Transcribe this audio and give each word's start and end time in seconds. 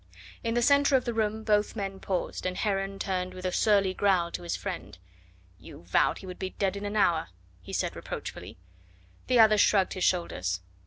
In 0.43 0.55
the 0.55 0.63
centre 0.63 0.95
of 0.95 1.05
the 1.05 1.13
room 1.13 1.43
both 1.43 1.75
men 1.75 1.99
paused, 1.99 2.47
and 2.47 2.57
Heron 2.57 2.97
turned 2.97 3.35
with 3.35 3.45
a 3.45 3.51
surly 3.51 3.93
growl 3.93 4.31
to 4.31 4.41
his 4.41 4.55
friend. 4.55 4.97
"You 5.59 5.83
vowed 5.83 6.17
he 6.17 6.25
would 6.25 6.39
be 6.39 6.55
dead 6.57 6.75
in 6.75 6.85
an 6.87 6.95
hour," 6.95 7.27
he 7.61 7.71
said 7.71 7.95
reproachfully. 7.95 8.57
The 9.27 9.39
other 9.39 9.59
shrugged 9.59 9.93
his 9.93 10.03
shoulders. 10.03 10.61